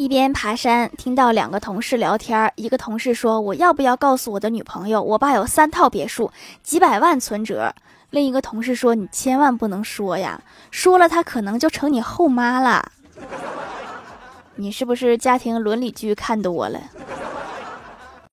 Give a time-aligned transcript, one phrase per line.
[0.00, 7.74] 一边爬山听到两个同事聊天一个同事说我要不要告诉我的女朋友我爸有三套别墅几百万存折。
[8.08, 10.40] 另一个同事说你千万不能说呀。
[10.70, 12.90] 说了她可能就成你后妈了。
[14.54, 16.80] 你是不是家庭伦理剧看多了？